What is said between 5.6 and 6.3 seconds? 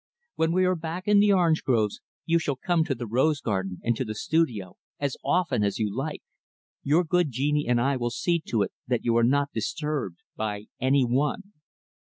as you like;